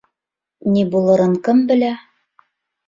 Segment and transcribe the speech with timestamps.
[0.77, 1.95] Ни булырын кем белә...